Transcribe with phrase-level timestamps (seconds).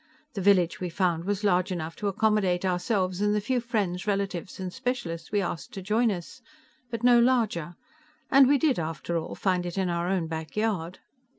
[0.33, 4.59] The village we found was large enough to accommodate ourselves and the few friends, relatives
[4.59, 6.41] and specialists we asked to join us,
[6.89, 7.75] but no larger;
[8.31, 10.97] and we did, after all, find it in our own back yard."